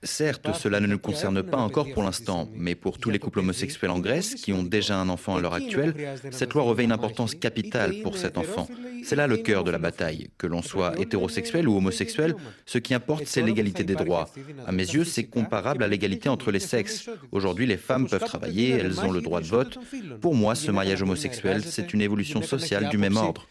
Certes, 0.04 0.54
cela 0.54 0.78
ne 0.78 0.86
nous 0.86 1.00
concerne 1.00 1.42
pas 1.42 1.56
encore 1.56 1.92
pour 1.92 2.04
l'instant, 2.04 2.48
mais 2.54 2.76
pour 2.76 2.98
tous 2.98 3.10
les 3.10 3.18
couples 3.18 3.40
homosexuels 3.40 3.90
en 3.90 3.98
Grèce 3.98 4.36
qui 4.36 4.52
ont 4.52 4.62
déjà 4.62 4.98
un 4.98 5.08
enfant 5.08 5.34
à 5.34 5.40
l'heure 5.40 5.54
actuelle, 5.54 5.94
cette 6.30 6.54
loi 6.54 6.62
revêt 6.62 6.84
une 6.84 6.92
importance 6.92 7.34
capitale 7.34 7.96
pour 8.04 8.16
cet 8.16 8.38
enfant. 8.38 8.68
C'est 9.02 9.16
là 9.16 9.26
le 9.26 9.36
cœur 9.36 9.64
de 9.64 9.72
la 9.72 9.78
bataille. 9.78 10.28
Que 10.38 10.46
l'on 10.46 10.62
soit 10.62 10.96
hétérosexuel 11.00 11.68
ou 11.68 11.76
homosexuel, 11.76 12.36
ce 12.64 12.78
qui 12.78 12.94
importe, 12.94 13.24
c'est 13.26 13.42
l'égalité 13.42 13.82
des 13.82 13.96
droits. 13.96 14.28
À 14.64 14.70
mes 14.70 14.84
yeux, 14.84 15.04
c'est 15.04 15.24
comparable 15.24 15.82
à 15.82 15.88
l'égalité 15.88 16.28
entre 16.28 16.52
les 16.52 16.60
sexes. 16.60 17.10
Aujourd'hui, 17.32 17.66
les 17.66 17.76
femmes 17.76 18.08
peuvent 18.08 18.20
travailler, 18.20 18.70
elles 18.70 19.00
ont 19.00 19.10
le 19.10 19.20
droit 19.20 19.40
de 19.40 19.46
vote. 19.46 19.76
Pour 20.20 20.36
moi, 20.36 20.54
ce 20.54 20.70
mariage 20.70 21.02
homosexuel, 21.02 21.64
c'est 21.64 21.92
une 21.92 22.00
évolution 22.00 22.42
sociale 22.42 22.90
du 22.90 22.96
même 22.96 23.16
ordre. 23.16 23.48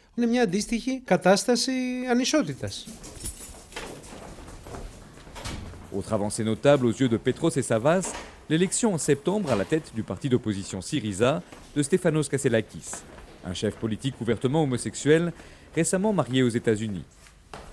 Autre 5.94 6.14
avancée 6.14 6.46
notable 6.46 6.86
aux 6.86 6.92
yeux 6.92 7.10
de 7.10 7.18
Petros 7.18 7.50
et 7.58 7.62
Savas, 7.62 8.14
l'élection 8.50 8.94
en 8.94 8.98
septembre 8.98 9.52
à 9.52 9.56
la 9.56 9.66
tête 9.66 9.92
du 9.94 10.04
parti 10.04 10.30
d'opposition 10.30 10.80
Syriza 10.80 11.44
de 11.76 11.84
Stefanos 11.84 12.30
Kasselakis, 12.30 12.92
un 13.46 13.54
chef 13.54 13.76
politique 13.76 14.16
ouvertement 14.22 14.64
homosexuel, 14.64 15.34
récemment 15.76 16.14
marié 16.14 16.44
aux 16.44 16.50
États-Unis. 16.50 17.04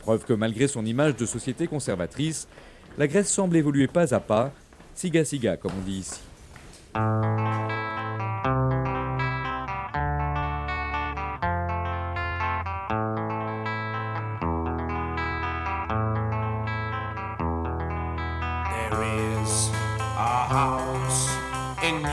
Preuve 0.00 0.24
que 0.24 0.32
malgré 0.32 0.66
son 0.66 0.84
image 0.84 1.14
de 1.16 1.26
société 1.26 1.68
conservatrice, 1.68 2.48
la 2.96 3.06
Grèce 3.06 3.30
semble 3.30 3.56
évoluer 3.56 3.86
pas 3.86 4.12
à 4.12 4.18
pas, 4.18 4.52
siga 4.94 5.24
siga 5.24 5.56
comme 5.56 5.72
on 5.78 5.84
dit 5.84 5.98
ici. 5.98 6.20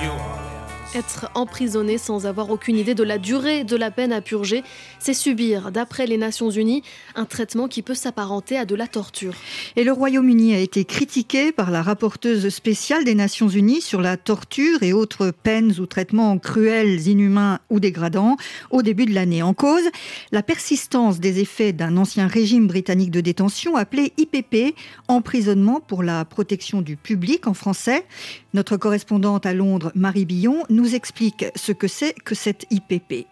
you 0.06 0.45
Être 0.94 1.30
emprisonné 1.34 1.98
sans 1.98 2.26
avoir 2.26 2.52
aucune 2.52 2.78
idée 2.78 2.96
de 2.96 3.04
la 3.04 3.18
durée 3.18 3.64
de 3.64 3.76
la 3.76 3.92
peine 3.92 4.14
à 4.14 4.22
purger, 4.22 4.64
c'est 5.00 5.14
subir, 5.14 5.72
d'après 5.72 6.06
les 6.06 6.18
Nations 6.18 6.50
Unies, 6.50 6.84
un 7.16 7.26
traitement 7.26 7.68
qui 7.68 7.82
peut 7.82 7.96
s'apparenter 7.96 8.58
à 8.58 8.66
de 8.66 8.76
la 8.76 8.88
torture. 8.88 9.34
Et 9.76 9.84
le 9.84 9.92
Royaume-Uni 9.92 10.54
a 10.54 10.60
été 10.60 10.86
critiqué 10.86 11.52
par 11.52 11.70
la 11.72 11.82
rapporteuse 11.82 12.48
spéciale 12.50 13.04
des 13.04 13.16
Nations 13.16 13.50
Unies 13.50 13.82
sur 13.82 14.00
la 14.00 14.16
torture 14.16 14.84
et 14.84 14.94
autres 14.94 15.32
peines 15.32 15.74
ou 15.80 15.86
traitements 15.86 16.38
cruels, 16.38 17.08
inhumains 17.08 17.60
ou 17.70 17.80
dégradants 17.80 18.38
au 18.70 18.82
début 18.82 19.06
de 19.06 19.14
l'année. 19.14 19.44
En 19.44 19.54
cause, 19.54 19.84
la 20.32 20.44
persistance 20.44 21.20
des 21.20 21.40
effets 21.40 21.74
d'un 21.74 21.98
ancien 21.98 22.28
régime 22.28 22.68
britannique 22.68 23.12
de 23.12 23.22
détention 23.22 23.76
appelé 23.76 24.14
IPP, 24.18 24.76
emprisonnement 25.10 25.82
pour 25.82 26.04
la 26.04 26.24
protection 26.26 26.82
du 26.82 26.96
public 26.96 27.48
en 27.48 27.54
français. 27.54 28.06
Notre 28.54 28.78
correspondante 28.78 29.46
à 29.46 29.54
Londres, 29.54 29.92
Marie 29.96 30.24
Billon, 30.24 30.64
nous 30.76 30.94
explique 30.94 31.46
ce 31.56 31.72
que 31.72 31.88
c'est 31.88 32.14
que 32.14 32.36
cette 32.36 32.66
IPP. 32.70 33.28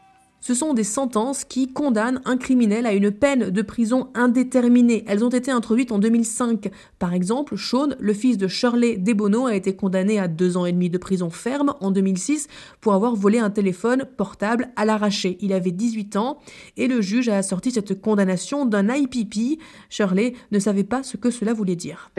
Ce 0.46 0.54
sont 0.54 0.74
des 0.74 0.84
sentences 0.84 1.46
qui 1.46 1.72
condamnent 1.72 2.20
un 2.26 2.36
criminel 2.36 2.86
à 2.86 2.92
une 2.92 3.12
peine 3.12 3.50
de 3.50 3.62
prison 3.62 4.10
indéterminée. 4.14 5.06
Elles 5.08 5.24
ont 5.24 5.30
été 5.30 5.52
introduites 5.52 5.94
en 5.94 6.00
2005. 6.00 6.70
Par 7.00 7.14
exemple, 7.14 7.56
Sean, 7.58 7.92
le 7.98 8.14
fils 8.14 8.38
de 8.38 8.50
Shirley 8.50 8.98
Debono, 8.98 9.46
a 9.46 9.56
été 9.56 9.74
condamné 9.74 10.20
à 10.20 10.28
deux 10.28 10.58
ans 10.58 10.66
et 10.66 10.74
demi 10.74 10.90
de 10.90 10.98
prison 10.98 11.30
ferme 11.30 11.76
en 11.80 11.92
2006 11.92 12.50
pour 12.82 12.94
avoir 12.94 13.16
volé 13.16 13.40
un 13.40 13.52
téléphone 13.52 14.04
portable 14.18 14.74
à 14.76 14.84
l'arraché. 14.84 15.38
Il 15.40 15.54
avait 15.54 15.72
18 15.72 16.18
ans 16.18 16.40
et 16.76 16.90
le 16.90 17.00
juge 17.00 17.30
a 17.30 17.38
assorti 17.38 17.72
cette 17.72 18.02
condamnation 18.02 18.66
d'un 18.66 18.94
IPP. 18.94 19.62
Shirley 19.90 20.34
ne 20.52 20.60
savait 20.60 20.84
pas 20.84 21.04
ce 21.04 21.16
que 21.16 21.32
cela 21.32 21.54
voulait 21.54 21.78
dire. 21.78 22.12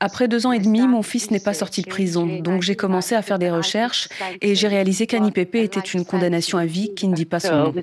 Après 0.00 0.28
deux 0.28 0.46
ans 0.46 0.52
et 0.52 0.58
demi, 0.58 0.86
mon 0.86 1.02
fils 1.02 1.30
n'est 1.30 1.40
pas 1.40 1.54
sorti 1.54 1.80
de 1.80 1.88
prison, 1.88 2.40
donc 2.40 2.60
j'ai 2.60 2.76
commencé 2.76 3.14
à 3.14 3.22
faire 3.22 3.38
des 3.38 3.50
recherches 3.50 4.10
et 4.42 4.54
j'ai 4.54 4.68
réalisé 4.68 4.81
qu'un 5.06 5.26
IPP 5.26 5.56
était 5.56 5.80
une 5.80 6.04
condamnation 6.04 6.58
à 6.58 6.66
vie 6.66 6.94
qui 6.94 7.08
ne 7.08 7.14
dit 7.14 7.26
pas 7.26 7.40
son 7.40 7.72
nom. 7.72 7.74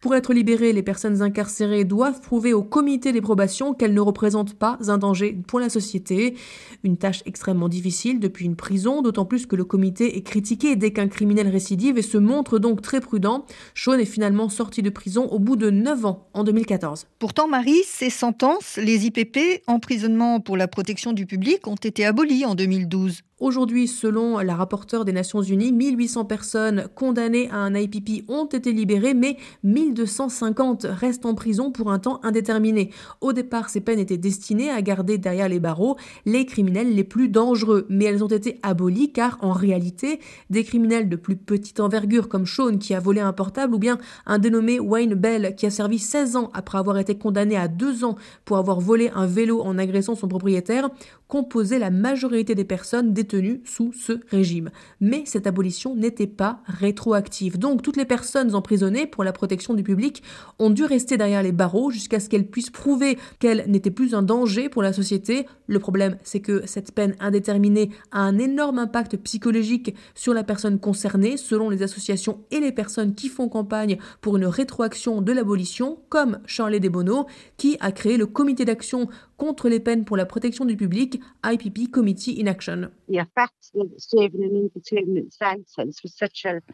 Pour 0.00 0.14
être 0.14 0.32
libérées, 0.32 0.72
les 0.72 0.84
personnes 0.84 1.22
incarcérées 1.22 1.84
doivent 1.84 2.20
prouver 2.20 2.52
au 2.52 2.62
comité 2.62 3.10
des 3.10 3.20
probations 3.20 3.74
qu'elles 3.74 3.94
ne 3.94 4.00
représentent 4.00 4.54
pas 4.54 4.78
un 4.86 4.96
danger 4.96 5.36
pour 5.48 5.58
la 5.58 5.68
société. 5.68 6.36
Une 6.84 6.96
tâche 6.96 7.24
extrêmement 7.26 7.68
difficile 7.68 8.20
depuis 8.20 8.44
une 8.44 8.54
prison, 8.54 9.02
d'autant 9.02 9.24
plus 9.24 9.46
que 9.46 9.56
le 9.56 9.64
comité 9.64 10.16
est 10.16 10.22
critiqué 10.22 10.76
dès 10.76 10.92
qu'un 10.92 11.08
criminel 11.08 11.48
récidive 11.48 11.98
et 11.98 12.02
se 12.02 12.16
montre 12.16 12.60
donc 12.60 12.80
très 12.80 13.00
prudent. 13.00 13.44
Sean 13.74 13.94
est 13.94 14.04
finalement 14.04 14.48
sorti 14.48 14.82
de 14.82 14.90
prison 14.90 15.26
au 15.32 15.40
bout 15.40 15.56
de 15.56 15.68
9 15.68 16.06
ans 16.06 16.28
en 16.32 16.44
2014. 16.44 17.08
Pourtant, 17.18 17.48
Marie, 17.48 17.82
ces 17.84 18.10
sentences, 18.10 18.76
les 18.76 19.06
IPP, 19.06 19.64
emprisonnement 19.66 20.38
pour 20.38 20.56
la 20.56 20.68
protection 20.68 21.12
du 21.12 21.26
public, 21.26 21.66
ont 21.66 21.74
été 21.74 22.04
abolies 22.04 22.44
en 22.44 22.54
2012. 22.54 23.22
Aujourd'hui, 23.40 23.86
selon 23.86 24.38
la 24.38 24.56
rapporteure 24.56 25.04
des 25.04 25.12
Nations 25.12 25.42
Unies, 25.42 25.70
1800 25.70 26.24
personnes 26.24 26.88
condamnées 26.96 27.48
à 27.50 27.58
un 27.58 27.72
IPP 27.72 28.28
ont 28.28 28.46
été 28.46 28.72
libérées, 28.72 29.14
mais 29.14 29.36
1250 29.62 30.86
restent 30.88 31.24
en 31.24 31.36
prison 31.36 31.70
pour 31.70 31.92
un 31.92 32.00
temps 32.00 32.18
indéterminé. 32.24 32.90
Au 33.20 33.32
départ, 33.32 33.70
ces 33.70 33.80
peines 33.80 34.00
étaient 34.00 34.16
destinées 34.16 34.70
à 34.70 34.82
garder 34.82 35.18
derrière 35.18 35.48
les 35.48 35.60
barreaux 35.60 35.96
les 36.26 36.46
criminels 36.46 36.96
les 36.96 37.04
plus 37.04 37.28
dangereux, 37.28 37.86
mais 37.88 38.06
elles 38.06 38.24
ont 38.24 38.28
été 38.28 38.58
abolies 38.64 39.12
car, 39.12 39.38
en 39.40 39.52
réalité, 39.52 40.18
des 40.50 40.64
criminels 40.64 41.08
de 41.08 41.14
plus 41.14 41.36
petite 41.36 41.78
envergure 41.78 42.28
comme 42.28 42.44
Sean 42.44 42.76
qui 42.76 42.92
a 42.92 42.98
volé 42.98 43.20
un 43.20 43.32
portable 43.32 43.72
ou 43.72 43.78
bien 43.78 43.98
un 44.26 44.40
dénommé 44.40 44.80
Wayne 44.80 45.14
Bell 45.14 45.54
qui 45.56 45.64
a 45.64 45.70
servi 45.70 46.00
16 46.00 46.34
ans 46.34 46.50
après 46.54 46.78
avoir 46.78 46.98
été 46.98 47.16
condamné 47.16 47.56
à 47.56 47.68
2 47.68 48.02
ans 48.04 48.16
pour 48.44 48.56
avoir 48.56 48.80
volé 48.80 49.12
un 49.14 49.26
vélo 49.26 49.62
en 49.62 49.78
agressant 49.78 50.16
son 50.16 50.26
propriétaire 50.26 50.90
composaient 51.28 51.78
la 51.78 51.90
majorité 51.90 52.54
des 52.54 52.64
personnes 52.64 53.12
détenues 53.12 53.60
sous 53.64 53.92
ce 53.92 54.14
régime. 54.30 54.70
Mais 55.00 55.22
cette 55.26 55.46
abolition 55.46 55.94
n'était 55.94 56.26
pas 56.26 56.62
rétroactive. 56.66 57.58
Donc 57.58 57.82
toutes 57.82 57.96
les 57.96 58.06
personnes 58.06 58.54
emprisonnées 58.54 59.06
pour 59.06 59.24
la 59.24 59.32
protection 59.32 59.74
du 59.74 59.82
public 59.82 60.22
ont 60.58 60.70
dû 60.70 60.84
rester 60.84 61.16
derrière 61.16 61.42
les 61.42 61.52
barreaux 61.52 61.90
jusqu'à 61.90 62.18
ce 62.18 62.28
qu'elles 62.28 62.48
puissent 62.48 62.70
prouver 62.70 63.18
qu'elles 63.38 63.64
n'étaient 63.68 63.90
plus 63.90 64.14
un 64.14 64.22
danger 64.22 64.68
pour 64.68 64.82
la 64.82 64.92
société. 64.92 65.46
Le 65.66 65.78
problème, 65.78 66.16
c'est 66.22 66.40
que 66.40 66.66
cette 66.66 66.92
peine 66.92 67.14
indéterminée 67.20 67.90
a 68.10 68.20
un 68.20 68.38
énorme 68.38 68.78
impact 68.78 69.16
psychologique 69.18 69.94
sur 70.14 70.32
la 70.32 70.44
personne 70.44 70.78
concernée, 70.78 71.36
selon 71.36 71.68
les 71.68 71.82
associations 71.82 72.40
et 72.50 72.60
les 72.60 72.72
personnes 72.72 73.14
qui 73.14 73.28
font 73.28 73.48
campagne 73.48 73.98
pour 74.20 74.36
une 74.36 74.46
rétroaction 74.46 75.20
de 75.20 75.32
l'abolition, 75.32 75.98
comme 76.08 76.38
Charlie 76.46 76.80
Desbonneaux, 76.80 77.26
qui 77.58 77.76
a 77.80 77.92
créé 77.92 78.16
le 78.16 78.26
comité 78.26 78.64
d'action 78.64 79.08
contre 79.36 79.68
les 79.68 79.80
peines 79.80 80.04
pour 80.04 80.16
la 80.16 80.26
protection 80.26 80.64
du 80.64 80.76
public, 80.76 81.17
IPP 81.44 81.90
Committee 81.90 82.40
in 82.40 82.46
Action. 82.46 82.90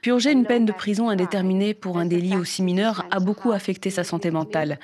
Purger 0.03 0.33
une 0.33 0.47
peine 0.47 0.65
de 0.65 0.73
prison 0.73 1.09
indéterminée 1.09 1.75
pour 1.75 1.99
un 1.99 2.07
délit 2.07 2.37
aussi 2.37 2.63
mineur 2.63 3.07
a 3.11 3.21
beaucoup 3.21 3.53
affecté 3.53 3.91
sa 3.91 4.05
santé 4.05 4.31
mentale. 4.31 4.79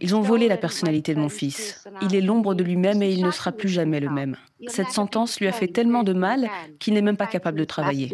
Ils 0.00 0.14
ont 0.14 0.20
volé 0.20 0.48
la 0.48 0.56
personnalité 0.56 1.14
de 1.14 1.20
mon 1.20 1.28
fils. 1.28 1.84
Il 2.02 2.14
est 2.14 2.20
l'ombre 2.20 2.54
de 2.54 2.64
lui-même 2.64 3.02
et 3.02 3.12
il 3.12 3.24
ne 3.24 3.30
sera 3.30 3.52
plus 3.52 3.68
jamais 3.68 4.00
le 4.00 4.10
même. 4.10 4.36
Cette 4.68 4.90
sentence 4.90 5.40
lui 5.40 5.48
a 5.48 5.52
fait 5.52 5.68
tellement 5.68 6.02
de 6.02 6.12
mal 6.12 6.48
qu'il 6.78 6.94
n'est 6.94 7.02
même 7.02 7.16
pas 7.16 7.26
capable 7.26 7.58
de 7.58 7.64
travailler. 7.64 8.12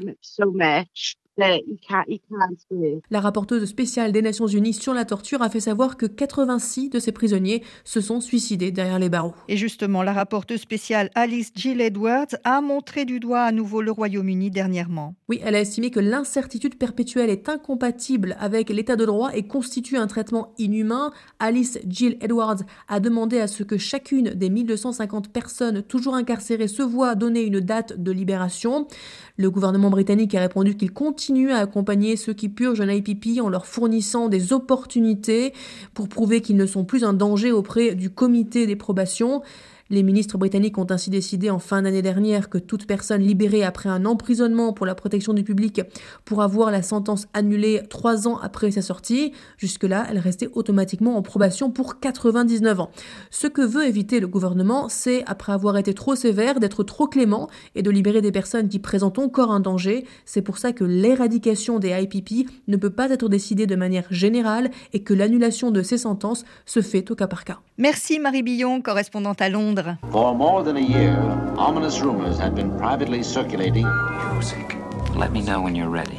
La 3.10 3.20
rapporteuse 3.20 3.64
spéciale 3.64 4.10
des 4.10 4.22
Nations 4.22 4.48
Unies 4.48 4.72
sur 4.72 4.92
la 4.92 5.04
torture 5.04 5.40
a 5.40 5.48
fait 5.48 5.60
savoir 5.60 5.96
que 5.96 6.06
86 6.06 6.90
de 6.90 6.98
ces 6.98 7.12
prisonniers 7.12 7.62
se 7.84 8.00
sont 8.00 8.20
suicidés 8.20 8.72
derrière 8.72 8.98
les 8.98 9.08
barreaux. 9.08 9.34
Et 9.46 9.56
justement, 9.56 10.02
la 10.02 10.12
rapporteuse 10.12 10.60
spéciale 10.60 11.10
Alice 11.14 11.52
Jill 11.54 11.80
Edwards 11.80 12.34
a 12.42 12.60
montré 12.60 13.04
du 13.04 13.20
doigt 13.20 13.42
à 13.42 13.52
nouveau 13.52 13.82
le 13.82 13.92
Royaume-Uni 13.92 14.50
dernièrement. 14.50 15.14
Oui, 15.28 15.40
elle 15.44 15.54
a 15.54 15.60
estimé 15.60 15.92
que 15.92 16.00
l'incertitude 16.00 16.76
perpétuelle 16.76 17.30
est 17.30 17.48
incompatible 17.48 18.36
avec 18.40 18.68
l'état 18.68 18.96
de 18.96 19.04
droit 19.04 19.30
et 19.32 19.46
constitue 19.46 19.96
un 19.96 20.08
traitement 20.08 20.54
inhumain. 20.58 21.12
Alice 21.38 21.78
Jill 21.86 22.16
Edwards 22.20 22.62
a 22.88 22.98
demandé 22.98 23.38
à 23.38 23.46
ce 23.46 23.62
que 23.62 23.78
chacune 23.78 24.30
des 24.30 24.50
1250 24.50 25.32
personnes 25.32 25.82
toujours 25.82 26.16
incarcérées 26.16 26.66
se 26.66 26.82
voit 26.82 27.14
donner 27.14 27.42
une 27.42 27.60
date 27.60 27.96
de 27.96 28.10
libération. 28.10 28.88
Le 29.36 29.52
gouvernement 29.52 29.90
britannique 29.90 30.34
a 30.34 30.40
répondu 30.40 30.76
qu'il 30.76 30.92
continue 30.92 31.27
à 31.50 31.58
accompagner 31.58 32.16
ceux 32.16 32.32
qui 32.32 32.48
purgent 32.48 32.80
un 32.80 32.90
IPP 32.90 33.40
en 33.40 33.48
leur 33.48 33.66
fournissant 33.66 34.28
des 34.28 34.52
opportunités 34.52 35.52
pour 35.94 36.08
prouver 36.08 36.40
qu'ils 36.40 36.56
ne 36.56 36.66
sont 36.66 36.84
plus 36.84 37.04
un 37.04 37.12
danger 37.12 37.52
auprès 37.52 37.94
du 37.94 38.10
comité 38.10 38.66
des 38.66 38.76
probations. 38.76 39.42
Les 39.90 40.02
ministres 40.02 40.36
britanniques 40.36 40.76
ont 40.76 40.86
ainsi 40.90 41.08
décidé 41.08 41.48
en 41.48 41.58
fin 41.58 41.80
d'année 41.80 42.02
dernière 42.02 42.50
que 42.50 42.58
toute 42.58 42.86
personne 42.86 43.22
libérée 43.22 43.64
après 43.64 43.88
un 43.88 44.04
emprisonnement 44.04 44.74
pour 44.74 44.84
la 44.84 44.94
protection 44.94 45.32
du 45.32 45.44
public 45.44 45.80
pourra 46.26 46.46
voir 46.46 46.70
la 46.70 46.82
sentence 46.82 47.26
annulée 47.32 47.80
trois 47.88 48.28
ans 48.28 48.36
après 48.36 48.70
sa 48.70 48.82
sortie. 48.82 49.32
Jusque-là, 49.56 50.06
elle 50.10 50.18
restait 50.18 50.50
automatiquement 50.52 51.16
en 51.16 51.22
probation 51.22 51.70
pour 51.70 52.00
99 52.00 52.80
ans. 52.80 52.90
Ce 53.30 53.46
que 53.46 53.62
veut 53.62 53.86
éviter 53.86 54.20
le 54.20 54.28
gouvernement, 54.28 54.90
c'est, 54.90 55.24
après 55.26 55.52
avoir 55.52 55.78
été 55.78 55.94
trop 55.94 56.14
sévère, 56.14 56.60
d'être 56.60 56.84
trop 56.84 57.06
clément 57.06 57.48
et 57.74 57.82
de 57.82 57.90
libérer 57.90 58.20
des 58.20 58.32
personnes 58.32 58.68
qui 58.68 58.80
présentent 58.80 59.18
encore 59.18 59.50
un 59.50 59.60
danger. 59.60 60.04
C'est 60.26 60.42
pour 60.42 60.58
ça 60.58 60.72
que 60.72 60.84
l'éradication 60.84 61.78
des 61.78 61.98
IPP 61.98 62.46
ne 62.68 62.76
peut 62.76 62.90
pas 62.90 63.08
être 63.08 63.30
décidée 63.30 63.66
de 63.66 63.76
manière 63.76 64.06
générale 64.10 64.70
et 64.92 65.02
que 65.02 65.14
l'annulation 65.14 65.70
de 65.70 65.80
ces 65.80 65.96
sentences 65.96 66.44
se 66.66 66.82
fait 66.82 67.10
au 67.10 67.14
cas 67.14 67.26
par 67.26 67.44
cas. 67.44 67.60
Merci 67.80 68.18
Marie 68.18 68.42
Billon, 68.42 68.80
correspondante 68.80 69.40
à 69.40 69.48
Londres. 69.48 69.94
For 70.10 70.34
more 70.34 70.64
than 70.64 70.74
a 70.74 70.80
year, 70.80 71.16
ominous 71.56 72.00
rumors 72.00 72.40
had 72.40 72.52
been 72.52 72.76
privately 72.76 73.22
circulating. 73.22 73.86
Music. 74.34 74.76
Let 75.16 75.30
me 75.30 75.42
know 75.42 75.62
when 75.62 75.76
you're 75.76 75.88
ready. 75.88 76.18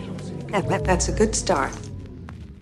That's 0.54 1.10
a 1.10 1.12
good 1.12 1.36
start. 1.36 1.74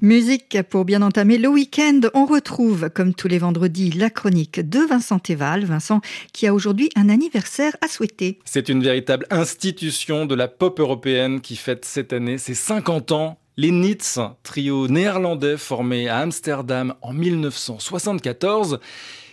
Musique 0.01 0.57
pour 0.69 0.83
bien 0.83 1.03
entamer 1.03 1.37
le 1.37 1.47
week-end. 1.47 2.09
On 2.15 2.25
retrouve, 2.25 2.89
comme 2.89 3.13
tous 3.13 3.27
les 3.27 3.37
vendredis, 3.37 3.91
la 3.91 4.09
chronique 4.09 4.67
de 4.67 4.79
Vincent 4.79 5.19
Teval. 5.19 5.65
Vincent, 5.65 6.01
qui 6.33 6.47
a 6.47 6.53
aujourd'hui 6.55 6.89
un 6.95 7.09
anniversaire 7.09 7.77
à 7.81 7.87
souhaiter. 7.87 8.39
C'est 8.45 8.67
une 8.67 8.81
véritable 8.81 9.27
institution 9.29 10.25
de 10.25 10.33
la 10.33 10.47
pop 10.47 10.79
européenne 10.79 11.41
qui 11.41 11.55
fête 11.55 11.85
cette 11.85 12.13
année 12.13 12.39
ses 12.39 12.55
50 12.55 13.11
ans. 13.11 13.37
Les 13.59 13.71
Nits, 13.71 14.19
trio 14.43 14.87
néerlandais 14.87 15.57
formé 15.57 16.07
à 16.09 16.19
Amsterdam 16.19 16.93
en 17.01 17.11
1974. 17.11 18.79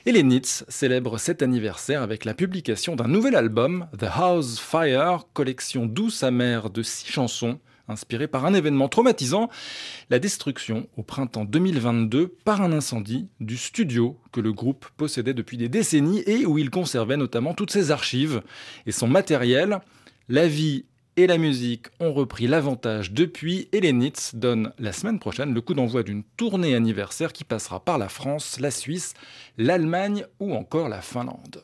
Et 0.07 0.12
les 0.12 0.23
Nits 0.23 0.64
célèbrent 0.66 1.21
cet 1.21 1.43
anniversaire 1.43 2.00
avec 2.00 2.25
la 2.25 2.33
publication 2.33 2.97
d'un 2.97 3.07
nouvel 3.07 3.37
album, 3.37 3.87
The 3.99 4.07
House 4.11 4.59
Fire, 4.59 5.26
collection 5.35 5.85
douce 5.85 6.23
amère 6.23 6.71
de 6.71 6.83
six 6.83 7.12
chansons 7.12 7.59
inspirées 7.87 8.26
par 8.26 8.47
un 8.47 8.54
événement 8.54 8.88
traumatisant, 8.88 9.50
la 10.09 10.19
destruction 10.19 10.88
au 10.97 11.02
printemps 11.02 11.45
2022 11.45 12.28
par 12.47 12.62
un 12.62 12.73
incendie 12.73 13.28
du 13.40 13.59
studio 13.59 14.19
que 14.33 14.40
le 14.40 14.54
groupe 14.54 14.87
possédait 14.97 15.35
depuis 15.35 15.59
des 15.59 15.69
décennies 15.69 16.23
et 16.25 16.47
où 16.47 16.57
il 16.57 16.71
conservait 16.71 17.19
notamment 17.19 17.52
toutes 17.52 17.73
ses 17.73 17.90
archives 17.90 18.40
et 18.87 18.93
son 18.93 19.07
matériel. 19.07 19.81
La 20.31 20.49
vie 20.49 20.87
et 21.16 21.26
la 21.26 21.38
musique 21.38 21.87
ont 22.00 22.12
repris 22.12 22.47
l'avantage 22.47 23.12
depuis 23.12 23.68
et 23.73 23.80
les 23.80 23.92
Nits 23.92 24.33
donnent 24.33 24.73
la 24.78 24.92
semaine 24.92 25.18
prochaine 25.18 25.54
le 25.54 25.61
coup 25.61 25.75
d'envoi 25.75 26.02
d'une 26.02 26.25
tournée 26.37 26.75
anniversaire 26.75 27.33
qui 27.33 27.44
passera 27.44 27.80
par 27.80 27.99
la 27.99 28.09
France, 28.09 28.59
la 28.61 28.71
Suisse, 28.71 29.14
l'Allemagne 29.56 30.26
ou 30.40 30.54
encore 30.54 30.88
la 30.88 31.00
Finlande. 31.00 31.62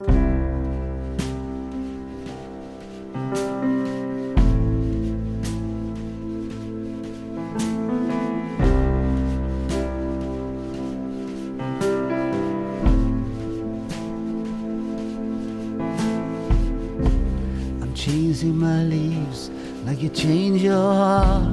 Changing 18.00 18.56
my 18.56 18.82
leaves 18.84 19.50
like 19.84 20.00
you 20.00 20.08
change 20.08 20.62
your 20.62 20.94
heart. 20.94 21.52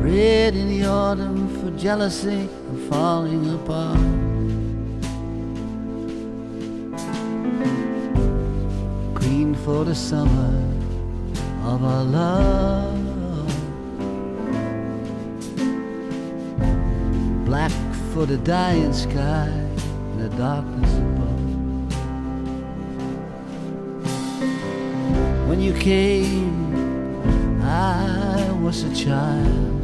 Red 0.00 0.56
in 0.56 0.68
the 0.70 0.86
autumn 0.86 1.46
for 1.60 1.70
jealousy 1.78 2.48
and 2.68 2.90
falling 2.90 3.44
apart. 3.54 3.98
Green 9.12 9.54
for 9.56 9.84
the 9.84 9.94
summer 9.94 10.54
of 11.64 11.84
our 11.84 12.04
love. 12.04 12.98
Black 17.44 17.72
for 18.14 18.24
the 18.24 18.38
dying 18.38 18.94
sky 18.94 19.48
and 19.48 20.20
the 20.20 20.30
darkness 20.38 20.81
When 25.52 25.60
you 25.60 25.74
came, 25.74 27.60
I 27.62 28.50
was 28.62 28.84
a 28.84 28.94
child. 28.94 29.82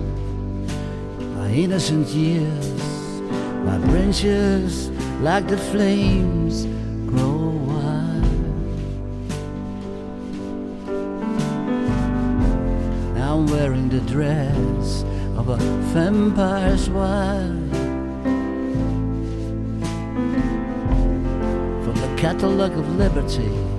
My 1.36 1.50
innocent 1.50 2.08
years, 2.08 3.20
my 3.66 3.76
branches, 3.76 4.88
like 5.20 5.46
the 5.46 5.58
flames, 5.58 6.64
grow 7.10 7.50
wild. 7.68 8.24
Now 13.14 13.36
I'm 13.36 13.46
wearing 13.48 13.90
the 13.90 14.00
dress 14.12 15.04
of 15.36 15.50
a 15.50 15.58
vampire's 15.92 16.88
wife. 16.88 17.76
From 21.84 21.94
the 21.94 22.14
catalogue 22.16 22.78
of 22.78 22.96
liberty 22.96 23.77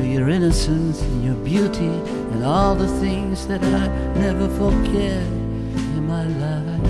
to 0.00 0.06
your 0.06 0.30
innocence 0.30 1.02
and 1.02 1.24
your 1.24 1.34
beauty 1.44 1.92
and 2.32 2.42
all 2.42 2.74
the 2.74 2.88
things 3.00 3.46
that 3.46 3.62
I 3.62 3.86
never 4.14 4.48
forget 4.48 5.26
in 5.96 6.06
my 6.06 6.24
life. 6.44 6.84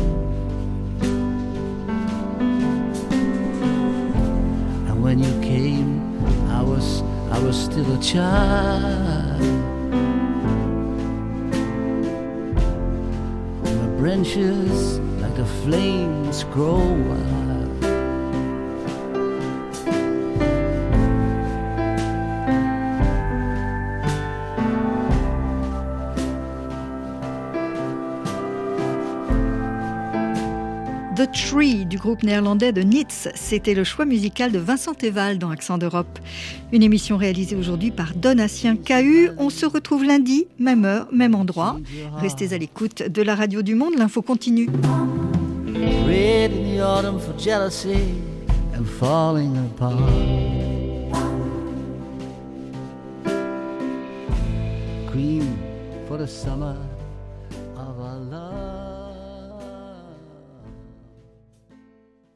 And 4.89 5.03
when 5.03 5.19
you 5.19 5.33
came, 5.41 5.91
I 6.51 6.63
was 6.63 7.03
I 7.33 7.39
was 7.43 7.57
still 7.57 7.91
a 7.99 8.01
child. 8.01 9.41
My 13.81 13.89
branches 13.99 15.01
like 15.21 15.35
the 15.35 15.47
flames 15.65 16.45
grow 16.45 16.79
wild. 17.09 17.50
The 31.21 31.31
Tree 31.33 31.85
du 31.85 31.99
groupe 31.99 32.23
néerlandais 32.23 32.73
de 32.73 32.81
Nits, 32.81 33.29
c'était 33.35 33.75
le 33.75 33.85
choix 33.85 34.07
musical 34.07 34.53
de 34.53 34.59
Vincent 34.59 34.95
Teval 34.95 35.37
dans 35.37 35.51
Accent 35.51 35.77
d'Europe. 35.77 36.19
Une 36.73 36.83
émission 36.83 37.19
réalisée 37.19 37.57
aujourd'hui 37.57 37.91
par 37.91 38.15
Donatien 38.15 38.75
Cahu. 38.75 39.29
On 39.37 39.51
se 39.51 39.67
retrouve 39.67 40.03
lundi, 40.03 40.47
même 40.59 40.87
heure, 40.87 41.09
même 41.13 41.35
endroit. 41.35 41.79
Restez 42.17 42.55
à 42.55 42.59
l'écoute 42.59 43.03
de 43.03 43.21
la 43.21 43.35
radio 43.35 43.61
du 43.61 43.75
monde, 43.75 43.99
l'info 43.99 44.23
continue. 44.23 44.71
For 56.09 56.19
the 56.19 56.27
summer 56.27 56.77